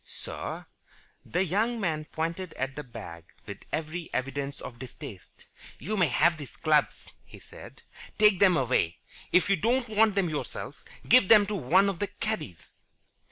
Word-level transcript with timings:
"Sir?" 0.03 0.65
The 1.23 1.45
young 1.45 1.79
man 1.79 2.05
pointed 2.05 2.53
at 2.55 2.75
the 2.75 2.83
bag 2.83 3.23
with 3.45 3.59
every 3.71 4.11
evidence 4.11 4.59
of 4.59 4.79
distaste. 4.79 5.45
"You 5.77 5.95
may 5.95 6.07
have 6.07 6.37
these 6.37 6.55
clubs," 6.57 7.11
he 7.23 7.37
said. 7.39 7.83
"Take 8.17 8.39
them 8.39 8.57
away. 8.57 8.97
If 9.31 9.47
you 9.47 9.57
don't 9.57 9.87
want 9.87 10.15
them 10.15 10.27
yourself, 10.27 10.83
give 11.07 11.27
them 11.27 11.45
to 11.45 11.55
one 11.55 11.87
of 11.87 11.99
the 11.99 12.07
caddies." 12.07 12.71